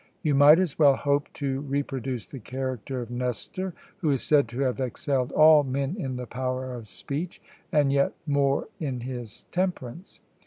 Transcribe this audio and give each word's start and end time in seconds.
You 0.23 0.33
might 0.33 0.57
as 0.57 0.79
well 0.79 0.95
hope 0.95 1.31
to 1.33 1.59
reproduce 1.59 2.25
the 2.25 2.39
character 2.39 3.01
of 3.01 3.11
Nestor, 3.11 3.75
who 3.97 4.09
is 4.09 4.23
said 4.23 4.47
to 4.47 4.61
have 4.61 4.79
excelled 4.79 5.31
all 5.31 5.61
men 5.63 5.95
in 5.95 6.15
the 6.15 6.25
power 6.25 6.73
of 6.73 6.87
speech, 6.87 7.39
and 7.71 7.93
yet 7.93 8.13
more 8.25 8.67
in 8.79 9.01
his 9.01 9.43
temperance. 9.51 10.19